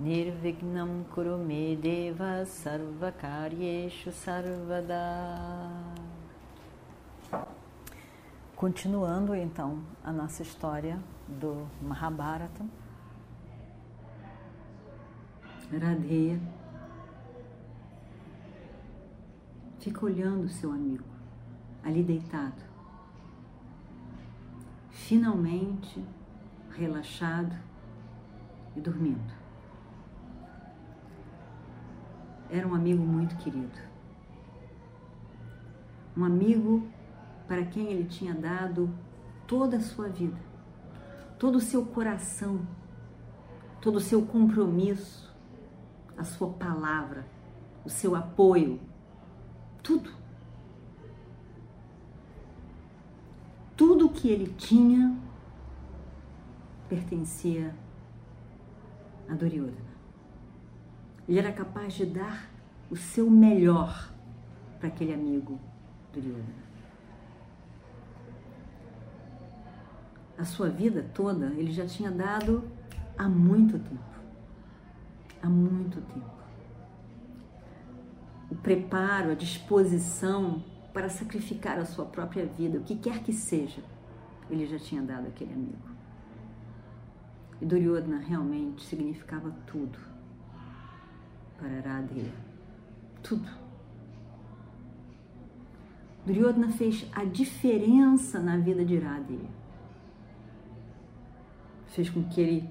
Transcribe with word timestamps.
Nirvignam 0.00 1.04
Kurume 1.14 1.76
Deva 1.76 2.46
Sarvakaryeshu 2.46 4.10
Sarvada 4.10 4.96
Continuando 8.56 9.34
então 9.34 9.82
a 10.02 10.10
nossa 10.10 10.42
história 10.42 10.98
do 11.28 11.68
Mahabharata. 11.82 12.64
Radheya 15.70 16.40
fica 19.80 20.06
olhando 20.06 20.48
seu 20.48 20.72
amigo 20.72 21.04
ali 21.84 22.02
deitado, 22.02 22.64
finalmente 24.90 26.02
relaxado 26.70 27.54
e 28.74 28.80
dormindo. 28.80 29.39
Era 32.50 32.66
um 32.66 32.74
amigo 32.74 33.02
muito 33.02 33.36
querido. 33.36 33.78
Um 36.16 36.24
amigo 36.24 36.88
para 37.46 37.64
quem 37.64 37.86
ele 37.88 38.04
tinha 38.04 38.34
dado 38.34 38.92
toda 39.46 39.76
a 39.76 39.80
sua 39.80 40.08
vida, 40.08 40.36
todo 41.38 41.56
o 41.56 41.60
seu 41.60 41.84
coração, 41.84 42.66
todo 43.80 43.96
o 43.96 44.00
seu 44.00 44.22
compromisso, 44.22 45.32
a 46.16 46.24
sua 46.24 46.48
palavra, 46.50 47.24
o 47.84 47.90
seu 47.90 48.14
apoio, 48.14 48.80
tudo. 49.82 50.10
Tudo 53.76 54.10
que 54.10 54.28
ele 54.28 54.52
tinha 54.54 55.16
pertencia 56.88 57.74
a 59.28 59.34
Duryodhana. 59.34 59.89
Ele 61.30 61.38
era 61.38 61.52
capaz 61.52 61.94
de 61.94 62.04
dar 62.04 62.50
o 62.90 62.96
seu 62.96 63.30
melhor 63.30 64.12
para 64.80 64.88
aquele 64.88 65.14
amigo 65.14 65.60
Duryodhana. 66.12 66.64
A 70.36 70.44
sua 70.44 70.68
vida 70.68 71.08
toda 71.14 71.46
ele 71.52 71.70
já 71.70 71.86
tinha 71.86 72.10
dado 72.10 72.68
há 73.16 73.28
muito 73.28 73.78
tempo. 73.78 74.02
Há 75.40 75.48
muito 75.48 76.00
tempo. 76.00 76.32
O 78.50 78.56
preparo, 78.56 79.30
a 79.30 79.34
disposição 79.34 80.64
para 80.92 81.08
sacrificar 81.08 81.78
a 81.78 81.84
sua 81.84 82.06
própria 82.06 82.44
vida, 82.44 82.78
o 82.78 82.82
que 82.82 82.96
quer 82.96 83.22
que 83.22 83.32
seja, 83.32 83.84
ele 84.50 84.66
já 84.66 84.80
tinha 84.80 85.00
dado 85.00 85.28
àquele 85.28 85.52
amigo. 85.52 85.90
E 87.60 87.64
Duryodhana 87.64 88.18
realmente 88.18 88.84
significava 88.84 89.52
tudo 89.68 90.09
para 91.60 91.80
Radheya. 91.80 92.32
Tudo. 93.22 93.48
Duryodhana 96.24 96.72
fez 96.72 97.06
a 97.12 97.24
diferença 97.24 98.40
na 98.40 98.56
vida 98.56 98.84
de 98.84 98.98
Radheya. 98.98 99.48
Fez 101.88 102.08
com 102.08 102.22
que 102.24 102.40
ele, 102.40 102.70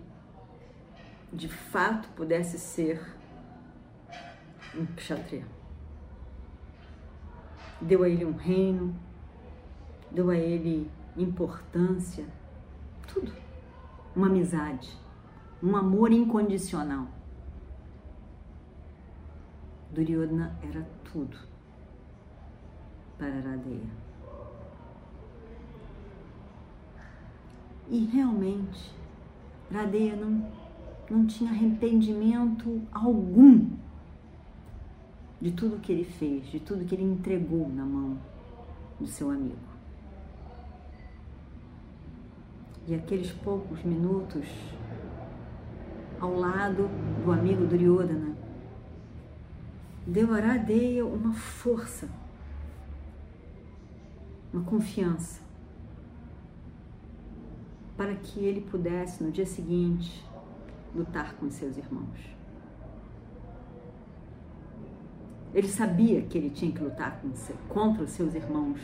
de 1.31 1.47
fato, 1.47 2.09
pudesse 2.15 2.57
ser 2.57 3.01
um 4.75 4.85
kshatriya. 4.95 5.45
Deu 7.81 8.03
a 8.03 8.09
ele 8.09 8.25
um 8.25 8.35
reino, 8.35 8.95
deu 10.11 10.29
a 10.29 10.35
ele 10.35 10.89
importância, 11.15 12.25
tudo. 13.07 13.31
Uma 14.15 14.27
amizade, 14.27 14.97
um 15.61 15.75
amor 15.75 16.11
incondicional. 16.11 17.18
Duryodhana 19.91 20.55
era 20.61 20.85
tudo 21.11 21.35
para 23.17 23.39
Radeya. 23.39 23.89
E 27.89 28.05
realmente, 28.05 28.93
Radeya 29.71 30.15
não, 30.15 30.47
não 31.09 31.25
tinha 31.25 31.49
arrependimento 31.49 32.81
algum 32.91 33.67
de 35.41 35.51
tudo 35.51 35.79
que 35.79 35.91
ele 35.91 36.05
fez, 36.05 36.45
de 36.47 36.59
tudo 36.59 36.85
que 36.85 36.93
ele 36.93 37.03
entregou 37.03 37.67
na 37.69 37.83
mão 37.83 38.17
do 38.99 39.07
seu 39.07 39.31
amigo. 39.31 39.57
E 42.87 42.93
aqueles 42.93 43.31
poucos 43.31 43.83
minutos 43.83 44.45
ao 46.19 46.35
lado 46.35 46.89
do 47.23 47.31
amigo 47.31 47.65
Duryodhana 47.65 48.28
deu 50.09 50.33
a 50.33 50.39
Radeya 50.39 51.05
uma 51.05 51.33
força, 51.33 52.09
uma 54.51 54.63
confiança, 54.63 55.41
para 57.95 58.15
que 58.15 58.39
ele 58.39 58.61
pudesse 58.61 59.23
no 59.23 59.31
dia 59.31 59.45
seguinte 59.45 60.25
lutar 60.95 61.35
com 61.35 61.49
seus 61.49 61.77
irmãos. 61.77 62.35
Ele 65.53 65.67
sabia 65.67 66.21
que 66.21 66.37
ele 66.37 66.49
tinha 66.49 66.71
que 66.71 66.81
lutar 66.81 67.21
contra 67.67 68.03
os 68.03 68.11
seus 68.11 68.33
irmãos 68.33 68.79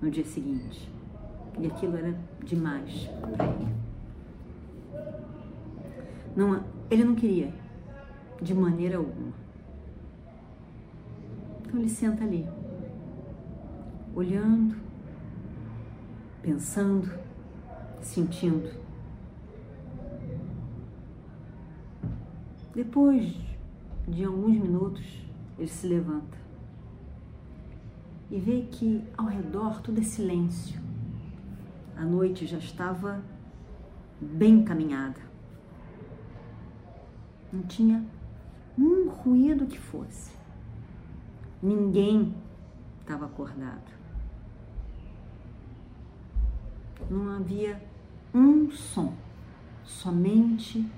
no 0.00 0.10
dia 0.10 0.24
seguinte. 0.24 0.90
E 1.58 1.66
aquilo 1.66 1.96
era 1.96 2.16
demais 2.42 3.08
para 3.20 3.46
ele. 3.46 3.74
Não, 6.34 6.64
ele 6.90 7.04
não 7.04 7.14
queria, 7.14 7.52
de 8.40 8.54
maneira 8.54 8.96
alguma. 8.96 9.31
Então 11.72 11.80
ele 11.80 11.88
senta 11.88 12.22
ali, 12.22 12.46
olhando, 14.14 14.76
pensando, 16.42 17.10
sentindo. 18.02 18.70
Depois 22.74 23.34
de 24.06 24.22
alguns 24.22 24.58
minutos, 24.58 25.26
ele 25.58 25.66
se 25.66 25.86
levanta 25.86 26.36
e 28.30 28.38
vê 28.38 28.66
que 28.70 29.02
ao 29.16 29.28
redor 29.28 29.80
tudo 29.80 29.98
é 29.98 30.04
silêncio. 30.04 30.78
A 31.96 32.04
noite 32.04 32.46
já 32.46 32.58
estava 32.58 33.22
bem 34.20 34.62
caminhada. 34.62 35.22
Não 37.50 37.62
tinha 37.62 38.04
um 38.78 39.08
ruído 39.08 39.66
que 39.66 39.78
fosse. 39.78 40.41
Ninguém 41.62 42.34
estava 43.00 43.26
acordado. 43.26 43.92
Não 47.08 47.36
havia 47.36 47.80
um 48.34 48.68
som, 48.70 49.14
somente 49.84 50.90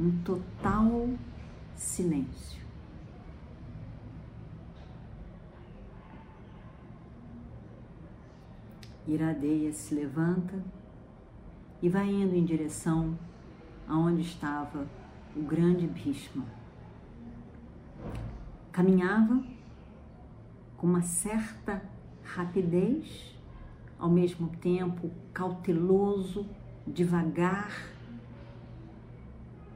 um 0.00 0.10
total 0.22 1.10
silêncio. 1.76 2.60
Iradeia 9.06 9.72
se 9.72 9.94
levanta 9.94 10.60
e 11.80 11.88
vai 11.88 12.08
indo 12.08 12.34
em 12.34 12.44
direção 12.44 13.16
aonde 13.86 14.22
estava 14.22 14.86
o 15.36 15.42
grande 15.42 15.86
Bhishma. 15.86 16.44
Caminhava 18.72 19.42
com 20.80 20.86
uma 20.86 21.02
certa 21.02 21.82
rapidez, 22.24 23.36
ao 23.98 24.08
mesmo 24.08 24.48
tempo 24.62 25.10
cauteloso, 25.30 26.46
devagar, 26.86 27.70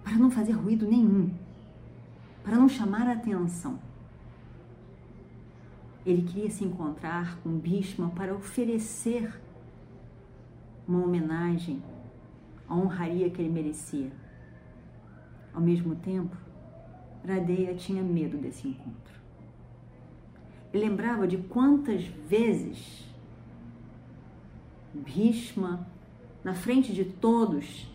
para 0.03 0.15
não 0.15 0.31
fazer 0.31 0.53
ruído 0.53 0.89
nenhum, 0.89 1.31
para 2.43 2.57
não 2.57 2.71
chamar 2.71 3.07
a 3.07 3.13
atenção. 3.13 3.79
Ele 6.07 6.23
queria 6.23 6.51
se 6.51 6.65
encontrar 6.65 7.39
com 7.41 7.51
Bhishma 7.59 8.09
para 8.09 8.35
oferecer 8.35 9.31
uma 10.89 11.05
homenagem, 11.05 11.83
a 12.67 12.75
honraria 12.75 13.29
que 13.29 13.43
ele 13.43 13.51
merecia. 13.51 14.11
Ao 15.53 15.61
mesmo 15.61 15.97
tempo, 15.97 16.35
Radeya 17.29 17.75
tinha 17.75 18.03
medo 18.03 18.39
desse 18.39 18.69
encontro. 18.69 19.24
Ele 20.75 20.89
lembrava 20.89 21.29
de 21.29 21.37
quantas 21.37 22.05
vezes 22.05 23.05
Bhishma, 24.93 25.87
na 26.43 26.53
frente 26.53 26.93
de 26.93 27.05
todos, 27.05 27.89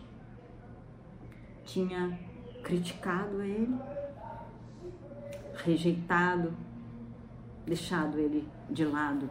tinha 1.66 2.18
criticado 2.64 3.42
ele, 3.42 3.78
rejeitado, 5.62 6.54
deixado 7.66 8.18
ele 8.18 8.48
de 8.70 8.86
lado, 8.86 9.28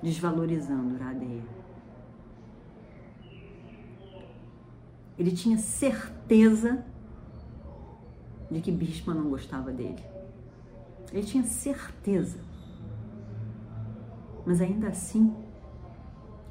desvalorizando 0.00 0.96
Radeya. 0.96 1.42
Ele 5.18 5.32
tinha 5.32 5.58
certeza 5.58 6.84
de 8.48 8.60
que 8.60 8.70
Bhishma 8.70 9.12
não 9.12 9.28
gostava 9.28 9.72
dele. 9.72 10.13
Ele 11.12 11.22
tinha 11.22 11.44
certeza. 11.44 12.38
Mas 14.44 14.60
ainda 14.60 14.88
assim, 14.88 15.34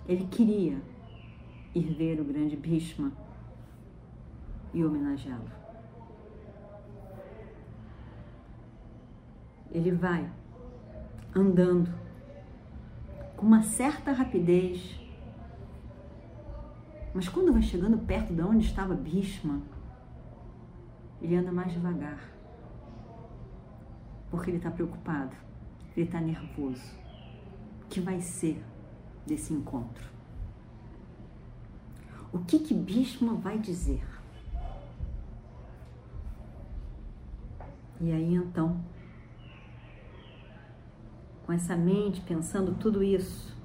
ele 0.08 0.26
queria 0.26 0.82
ir 1.76 1.94
ver 1.94 2.20
o 2.20 2.24
grande 2.24 2.56
Bhishma 2.56 3.12
e 4.74 4.84
homenageá-lo. 4.84 5.52
Ele 9.72 9.92
vai 9.92 10.30
andando 11.36 11.92
com 13.36 13.46
uma 13.46 13.64
certa 13.64 14.12
rapidez, 14.12 15.00
mas 17.14 17.28
quando 17.28 17.54
vai 17.54 17.62
chegando 17.62 17.98
perto 17.98 18.34
de 18.34 18.42
onde 18.42 18.66
estava 18.66 18.94
Bhishma, 18.94 19.62
ele 21.22 21.36
anda 21.36 21.52
mais 21.52 21.72
devagar, 21.72 22.20
porque 24.34 24.50
ele 24.50 24.58
está 24.58 24.72
preocupado, 24.72 25.36
ele 25.96 26.08
está 26.08 26.20
nervoso. 26.20 26.82
O 27.84 27.86
que 27.88 28.02
vai 28.02 28.20
ser 28.20 28.66
desse 29.28 29.54
encontro? 29.54 30.04
O 32.32 32.40
que 32.40 32.58
que 32.58 32.74
Bhishma 32.74 33.36
vai 33.36 33.60
dizer? 33.60 34.04
E 38.02 38.12
aí 38.12 38.34
então, 38.34 38.84
com 41.46 41.54
essa 41.54 41.76
mente 41.78 42.20
pensando 42.22 42.74
tudo 42.74 43.04
isso, 43.04 43.56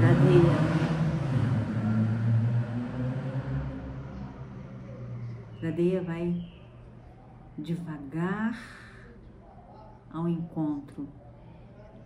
Gradeia 0.00 0.72
Gradeia 5.60 6.02
vai 6.02 6.51
devagar 7.62 8.58
ao 10.12 10.28
encontro 10.28 11.08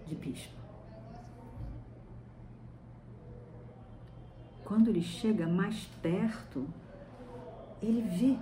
de 0.06 0.14
Bhishma. 0.14 0.64
Quando 4.64 4.88
ele 4.88 5.02
chega 5.02 5.46
mais 5.46 5.86
perto, 6.02 6.66
ele 7.80 8.02
vê 8.02 8.38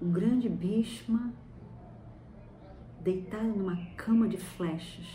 o 0.00 0.06
grande 0.06 0.48
Bhishma 0.48 1.32
deitado 3.00 3.48
numa 3.48 3.76
cama 3.96 4.28
de 4.28 4.36
flechas, 4.36 5.06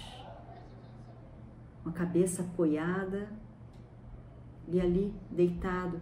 com 1.83 1.89
a 1.89 1.93
cabeça 1.93 2.41
apoiada 2.41 3.29
e 4.67 4.81
ali 4.81 5.13
deitado, 5.29 6.01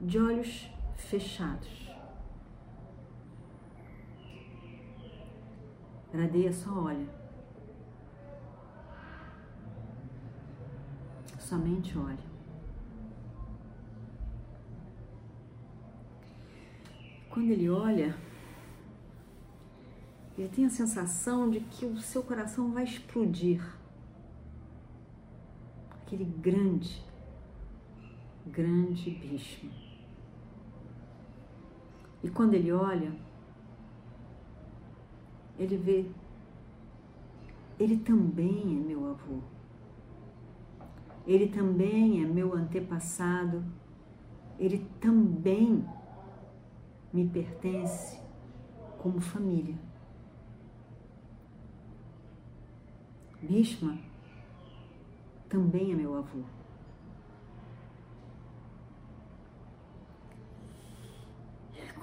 de 0.00 0.18
olhos 0.18 0.70
fechados. 0.96 1.93
Radeia 6.16 6.52
só 6.52 6.70
olha. 6.72 7.08
Somente 11.38 11.98
olha. 11.98 12.34
Quando 17.28 17.50
ele 17.50 17.68
olha, 17.68 18.16
ele 20.38 20.48
tem 20.48 20.66
a 20.66 20.70
sensação 20.70 21.50
de 21.50 21.58
que 21.58 21.84
o 21.84 21.98
seu 21.98 22.22
coração 22.22 22.70
vai 22.70 22.84
explodir. 22.84 23.60
Aquele 26.02 26.24
grande, 26.24 27.04
grande 28.46 29.10
bicho. 29.10 29.68
E 32.22 32.30
quando 32.30 32.54
ele 32.54 32.70
olha, 32.70 33.12
ele 35.58 35.76
vê, 35.76 36.06
ele 37.78 37.96
também 37.98 38.76
é 38.76 38.80
meu 38.80 39.10
avô. 39.10 39.40
Ele 41.26 41.48
também 41.48 42.22
é 42.22 42.26
meu 42.26 42.54
antepassado. 42.54 43.64
Ele 44.58 44.86
também 45.00 45.84
me 47.12 47.28
pertence 47.28 48.20
como 48.98 49.20
família. 49.20 49.76
Bhishma 53.42 53.98
também 55.48 55.92
é 55.92 55.94
meu 55.94 56.16
avô. 56.16 56.42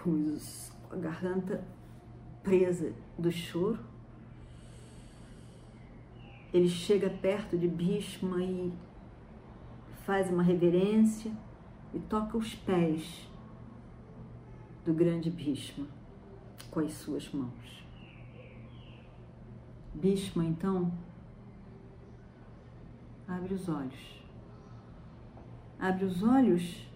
com, 0.04 0.38
a 0.90 0.96
garganta 0.96 1.64
presa 2.44 2.94
do 3.18 3.32
choro. 3.32 3.80
Ele 6.54 6.68
chega 6.68 7.10
perto 7.10 7.58
de 7.58 7.68
Bhishma 7.68 8.44
e 8.44 8.74
faz 10.06 10.30
uma 10.30 10.44
reverência 10.44 11.32
e 11.94 12.00
toca 12.00 12.38
os 12.38 12.54
pés 12.54 13.30
do 14.86 14.94
grande 14.94 15.30
Bhishma 15.30 15.88
com 16.70 16.80
as 16.82 16.94
suas 16.94 17.32
mãos. 17.32 17.86
Bhishma 19.94 20.44
então 20.44 20.92
abre 23.28 23.54
os 23.54 23.70
olhos. 23.70 24.22
Abre 25.80 26.06
os 26.06 26.22
olhos, 26.22 26.88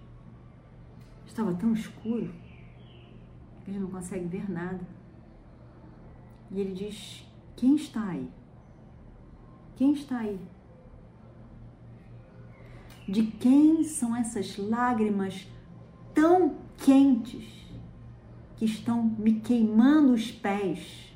estava 1.25 1.53
tão 1.55 1.73
escuro 1.73 2.31
ele 3.67 3.79
não 3.79 3.89
consegue 3.89 4.27
ver 4.27 4.49
nada. 4.49 4.85
E 6.55 6.61
ele 6.61 6.73
diz: 6.73 7.27
Quem 7.57 7.75
está 7.75 8.01
aí? 8.07 8.29
Quem 9.75 9.91
está 9.91 10.19
aí? 10.19 10.39
De 13.05 13.23
quem 13.23 13.83
são 13.83 14.15
essas 14.15 14.57
lágrimas 14.57 15.45
tão 16.13 16.55
quentes 16.77 17.45
que 18.55 18.63
estão 18.63 19.03
me 19.03 19.41
queimando 19.41 20.13
os 20.13 20.31
pés 20.31 21.13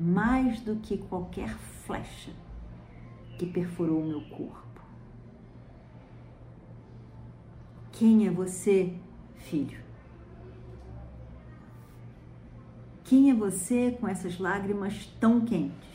mais 0.00 0.62
do 0.62 0.76
que 0.76 0.96
qualquer 0.96 1.54
flecha 1.84 2.32
que 3.38 3.44
perfurou 3.44 4.00
o 4.00 4.06
meu 4.06 4.22
corpo? 4.22 4.80
Quem 7.92 8.26
é 8.26 8.30
você, 8.30 8.94
filho? 9.34 9.85
Quem 13.06 13.30
é 13.30 13.34
você 13.34 13.96
com 14.00 14.08
essas 14.08 14.36
lágrimas 14.36 15.06
tão 15.20 15.40
quentes? 15.40 15.88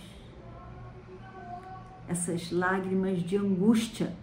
Essas 2.08 2.50
lágrimas 2.54 3.22
de 3.22 3.36
angústia 3.36 4.16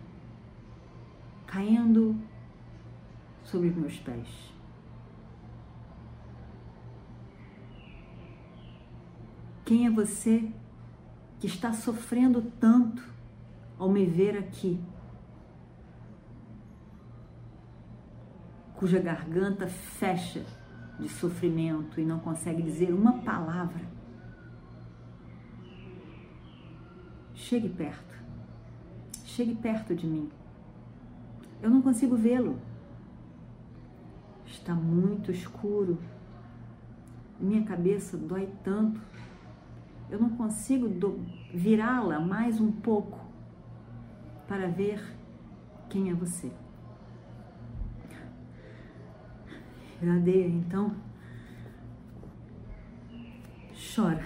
caindo 1.47 2.16
sobre 3.45 3.68
meus 3.68 3.99
pés. 3.99 4.26
Quem 9.66 9.87
é 9.87 9.90
você 9.90 10.50
que 11.38 11.47
está 11.47 11.75
sofrendo 11.75 12.40
tanto 12.59 13.04
ao 13.78 13.90
me 13.90 14.07
ver 14.07 14.38
aqui? 14.38 14.80
Cuja 18.76 18.99
garganta 18.99 19.66
fecha 19.66 20.47
de 20.99 21.09
sofrimento 21.09 22.00
e 22.00 22.05
não 22.05 22.19
consegue 22.19 22.62
dizer 22.62 22.93
uma 22.93 23.19
palavra, 23.19 23.83
chegue 27.35 27.69
perto. 27.69 28.19
Chegue 29.25 29.55
perto 29.55 29.95
de 29.95 30.07
mim. 30.07 30.28
Eu 31.62 31.71
não 31.71 31.81
consigo 31.81 32.17
vê-lo. 32.17 32.59
Está 34.47 34.75
muito 34.75 35.31
escuro. 35.31 35.99
Minha 37.38 37.62
cabeça 37.64 38.17
dói 38.17 38.49
tanto. 38.64 39.00
Eu 40.11 40.19
não 40.19 40.31
consigo 40.31 40.88
virá-la 41.55 42.19
mais 42.19 42.61
um 42.61 42.73
pouco 42.73 43.21
para 44.49 44.67
ver 44.67 45.00
quem 45.88 46.11
é 46.11 46.14
você. 46.14 46.50
Radeia, 50.00 50.47
então, 50.47 50.95
chora. 53.95 54.25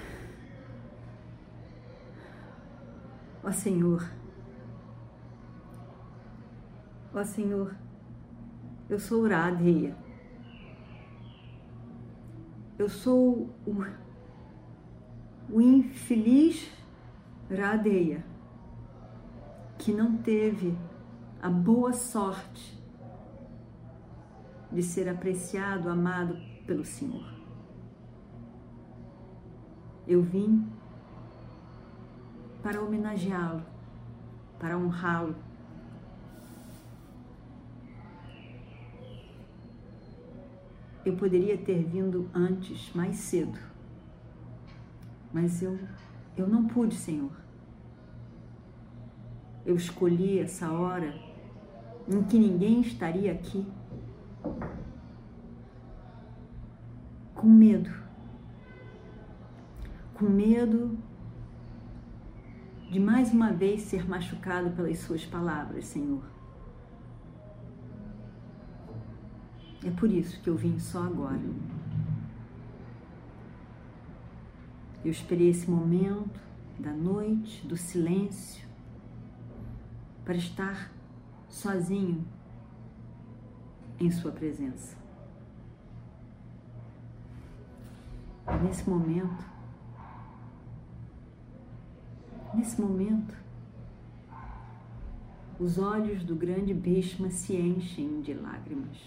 Ó 3.43 3.51
Senhor, 3.51 4.07
ó 7.15 7.25
Senhor, 7.25 7.75
eu 8.91 9.01
sou 9.01 9.27
Radeia. 9.27 9.97
Eu 12.79 12.89
sou 12.91 13.49
o, 13.67 13.85
o 15.49 15.61
infeliz 15.61 16.71
Radeia, 17.51 18.23
que 19.79 19.91
não 19.91 20.19
teve 20.19 20.77
a 21.41 21.49
boa 21.49 21.95
sorte 21.95 22.82
de 24.73 24.83
ser 24.83 25.09
apreciado, 25.09 25.89
amado 25.89 26.37
pelo 26.67 26.85
Senhor. 26.85 27.25
Eu 30.07 30.23
vim 30.23 30.67
para 32.63 32.83
homenageá-lo, 32.83 33.63
para 34.59 34.79
honrá-lo. 34.79 35.37
Eu 41.05 41.17
poderia 41.17 41.59
ter 41.59 41.85
vindo 41.85 42.31
antes, 42.33 42.93
mais 42.95 43.17
cedo, 43.17 43.59
mas 45.33 45.61
eu, 45.61 45.79
eu 46.37 46.49
não 46.49 46.67
pude, 46.67 46.95
Senhor. 46.95 47.33
Eu 49.67 49.77
escolhi 49.77 50.39
essa 50.39 50.71
hora 50.73 51.15
em 52.09 52.23
que 52.23 52.39
ninguém 52.39 52.81
estaria 52.81 53.33
aqui 53.33 53.67
com 57.43 57.49
medo. 57.49 57.91
Com 60.15 60.27
medo 60.27 60.97
de 62.89 63.01
mais 63.01 63.33
uma 63.33 63.53
vez 63.53 63.83
ser 63.83 64.09
machucado 64.09 64.71
pelas 64.71 65.01
suas 65.01 65.25
palavras, 65.25 65.87
Senhor. 65.87 66.23
É 69.85 69.91
por 69.91 70.09
isso 70.09 70.41
que 70.41 70.49
eu 70.49 70.55
vim 70.55 70.79
só 70.79 71.03
agora. 71.03 71.41
Eu 75.05 75.11
esperei 75.11 75.51
esse 75.51 75.69
momento 75.69 76.41
da 76.79 76.93
noite, 76.93 77.67
do 77.67 77.77
silêncio, 77.77 78.65
para 80.25 80.37
estar 80.37 80.93
sozinho 81.49 82.25
em 83.99 84.13
Sua 84.13 84.31
presença. 84.31 85.02
Nesse 88.63 88.89
momento, 88.89 89.45
nesse 92.55 92.81
momento, 92.81 93.37
os 95.59 95.79
olhos 95.79 96.25
do 96.25 96.35
grande 96.35 96.75
Bhishma 96.75 97.31
se 97.31 97.57
enchem 97.57 98.21
de 98.21 98.35
lágrimas. 98.35 98.99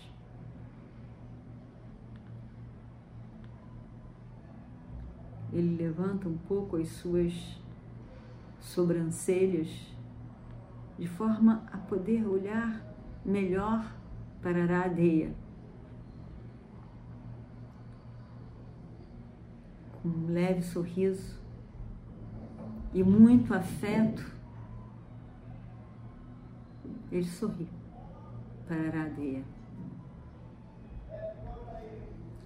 Ele 5.52 5.76
levanta 5.76 6.28
um 6.28 6.38
pouco 6.38 6.78
as 6.78 6.88
suas 6.90 7.34
sobrancelhas 8.60 9.68
de 10.98 11.08
forma 11.08 11.64
a 11.72 11.78
poder 11.78 12.26
olhar 12.28 12.82
melhor 13.24 13.94
para 14.42 14.66
Radeia. 14.66 15.34
Um 20.06 20.32
leve 20.32 20.62
sorriso 20.62 21.36
e 22.94 23.04
muito 23.04 23.54
afeto, 23.54 24.24
ele 27.12 27.26
sorri 27.26 27.68
para 28.68 28.90
Radeia. 28.90 29.44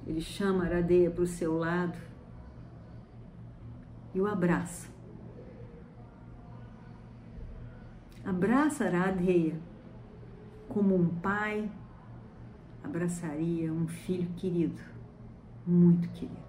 Ele 0.08 0.22
chama 0.22 0.66
Radeia 0.66 1.12
para 1.12 1.24
o 1.24 1.28
seu 1.28 1.58
lado 1.58 1.98
e 4.14 4.22
o 4.22 4.26
abraça. 4.26 4.88
Abraça 8.26 8.90
Radeia 8.90 9.60
como 10.70 10.96
um 10.96 11.10
pai 11.20 11.70
abraçaria 12.84 13.72
um 13.72 13.88
filho 13.88 14.30
querido, 14.36 14.82
muito 15.66 16.10
querido. 16.10 16.49